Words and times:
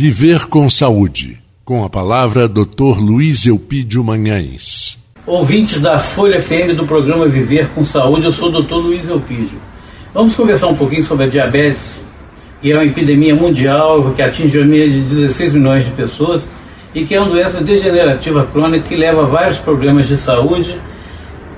Viver 0.00 0.46
com 0.46 0.70
Saúde. 0.70 1.40
Com 1.64 1.84
a 1.84 1.90
palavra, 1.90 2.46
Dr. 2.46 3.00
Luiz 3.00 3.44
Eupídio 3.44 4.04
Manhães. 4.04 4.96
Ouvintes 5.26 5.80
da 5.80 5.98
Folha 5.98 6.40
FM 6.40 6.76
do 6.76 6.86
programa 6.86 7.26
Viver 7.26 7.68
com 7.74 7.84
Saúde, 7.84 8.26
eu 8.26 8.30
sou 8.30 8.48
o 8.48 8.62
Dr. 8.62 8.76
Luiz 8.76 9.08
Eupídio. 9.08 9.58
Vamos 10.14 10.36
conversar 10.36 10.68
um 10.68 10.76
pouquinho 10.76 11.02
sobre 11.02 11.24
a 11.24 11.28
diabetes, 11.28 12.00
que 12.62 12.70
é 12.70 12.76
uma 12.76 12.84
epidemia 12.84 13.34
mundial 13.34 14.12
que 14.14 14.22
atinge 14.22 14.60
a 14.60 14.64
meia 14.64 14.88
de 14.88 15.00
16 15.00 15.54
milhões 15.54 15.84
de 15.84 15.90
pessoas 15.90 16.48
e 16.94 17.04
que 17.04 17.16
é 17.16 17.20
uma 17.20 17.30
doença 17.30 17.60
degenerativa 17.60 18.46
crônica 18.46 18.86
que 18.86 18.94
leva 18.94 19.24
a 19.24 19.26
vários 19.26 19.58
problemas 19.58 20.06
de 20.06 20.16
saúde, 20.16 20.80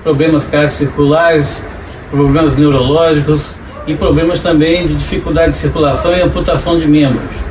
problemas 0.01 0.47
cardiocirculares, 0.47 1.61
problemas 2.09 2.57
neurológicos 2.57 3.53
e 3.85 3.93
problemas 3.93 4.39
também 4.39 4.87
de 4.87 4.95
dificuldade 4.95 5.51
de 5.51 5.57
circulação 5.57 6.11
e 6.17 6.21
amputação 6.21 6.79
de 6.79 6.87
membros. 6.87 7.50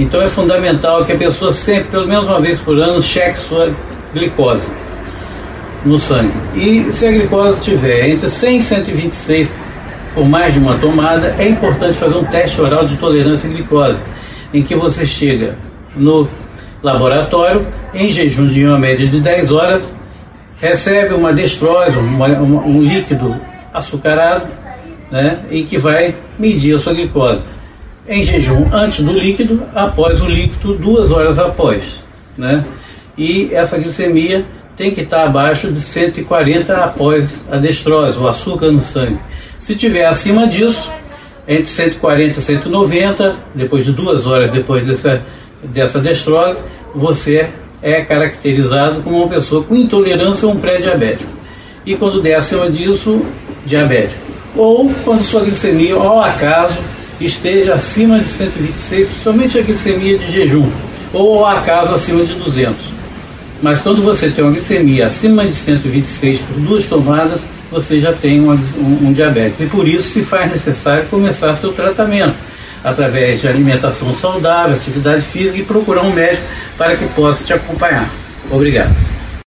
Então 0.00 0.22
é 0.22 0.28
fundamental 0.28 1.04
que 1.04 1.12
a 1.12 1.16
pessoa 1.16 1.52
sempre, 1.52 1.90
pelo 1.90 2.08
menos 2.08 2.26
uma 2.26 2.40
vez 2.40 2.58
por 2.58 2.78
ano, 2.78 3.02
cheque 3.02 3.38
sua 3.38 3.70
glicose 4.14 4.66
no 5.84 5.98
sangue. 5.98 6.32
E 6.54 6.90
se 6.90 7.06
a 7.06 7.12
glicose 7.12 7.58
estiver 7.58 8.08
entre 8.08 8.30
100 8.30 8.56
e 8.56 8.60
126 8.62 9.52
por 10.14 10.26
mais 10.26 10.54
de 10.54 10.58
uma 10.58 10.78
tomada, 10.78 11.36
é 11.38 11.46
importante 11.46 11.98
fazer 11.98 12.16
um 12.16 12.24
teste 12.24 12.58
oral 12.62 12.86
de 12.86 12.96
tolerância 12.96 13.48
à 13.48 13.52
glicose, 13.52 13.98
em 14.54 14.62
que 14.62 14.74
você 14.74 15.04
chega 15.04 15.58
no 15.94 16.26
laboratório, 16.82 17.66
em 17.92 18.08
jejum 18.08 18.46
de 18.46 18.64
uma 18.64 18.78
média 18.78 19.06
de 19.06 19.20
10 19.20 19.52
horas, 19.52 19.94
recebe 20.58 21.12
uma 21.12 21.30
destrose, 21.30 21.98
uma, 21.98 22.26
uma, 22.26 22.62
um 22.62 22.82
líquido 22.82 23.38
açucarado, 23.72 24.48
né, 25.10 25.40
e 25.50 25.62
que 25.62 25.76
vai 25.76 26.16
medir 26.38 26.74
a 26.74 26.78
sua 26.78 26.94
glicose. 26.94 27.59
Em 28.10 28.24
jejum 28.24 28.66
antes 28.72 29.04
do 29.04 29.12
líquido, 29.12 29.62
após 29.72 30.20
o 30.20 30.26
líquido, 30.26 30.74
duas 30.74 31.12
horas 31.12 31.38
após. 31.38 32.02
Né? 32.36 32.64
E 33.16 33.54
essa 33.54 33.78
glicemia 33.78 34.44
tem 34.76 34.92
que 34.92 35.02
estar 35.02 35.22
abaixo 35.22 35.70
de 35.70 35.80
140 35.80 36.76
após 36.76 37.46
a 37.48 37.56
destrose, 37.56 38.18
o 38.18 38.26
açúcar 38.26 38.72
no 38.72 38.80
sangue. 38.80 39.20
Se 39.60 39.76
tiver 39.76 40.06
acima 40.06 40.48
disso, 40.48 40.92
entre 41.46 41.66
140 41.66 42.36
e 42.36 42.42
190, 42.42 43.36
depois 43.54 43.84
de 43.84 43.92
duas 43.92 44.26
horas 44.26 44.50
depois 44.50 44.84
dessa, 44.84 45.22
dessa 45.62 46.00
destrose, 46.00 46.60
você 46.92 47.48
é 47.80 48.02
caracterizado 48.02 49.02
como 49.02 49.18
uma 49.18 49.28
pessoa 49.28 49.62
com 49.62 49.76
intolerância 49.76 50.48
a 50.48 50.50
um 50.50 50.56
pré-diabético. 50.56 51.30
E 51.86 51.94
quando 51.94 52.20
der 52.20 52.34
acima 52.34 52.68
disso, 52.68 53.24
diabético. 53.64 54.20
Ou 54.56 54.90
quando 55.04 55.22
sua 55.22 55.42
glicemia, 55.42 55.94
ao 55.94 56.20
acaso, 56.20 56.82
esteja 57.26 57.74
acima 57.74 58.18
de 58.18 58.26
126, 58.26 59.08
principalmente 59.08 59.58
a 59.58 59.62
glicemia 59.62 60.18
de 60.18 60.30
jejum, 60.32 60.70
ou 61.12 61.44
acaso 61.44 61.94
acima 61.94 62.24
de 62.24 62.34
200. 62.34 62.74
Mas 63.62 63.80
quando 63.80 64.02
você 64.02 64.30
tem 64.30 64.42
uma 64.42 64.52
glicemia 64.52 65.06
acima 65.06 65.44
de 65.44 65.54
126 65.54 66.40
por 66.40 66.60
duas 66.60 66.86
tomadas, 66.86 67.40
você 67.70 68.00
já 68.00 68.12
tem 68.12 68.40
um, 68.40 68.52
um, 68.52 69.08
um 69.08 69.12
diabetes. 69.12 69.60
E 69.60 69.66
por 69.66 69.86
isso 69.86 70.08
se 70.08 70.22
faz 70.22 70.50
necessário 70.50 71.06
começar 71.08 71.54
seu 71.54 71.72
tratamento 71.72 72.34
através 72.82 73.40
de 73.40 73.48
alimentação 73.48 74.14
saudável, 74.14 74.74
atividade 74.74 75.22
física 75.22 75.58
e 75.58 75.62
procurar 75.62 76.02
um 76.02 76.12
médico 76.12 76.42
para 76.76 76.96
que 76.96 77.06
possa 77.08 77.44
te 77.44 77.52
acompanhar. 77.52 78.08
Obrigado. 78.50 79.09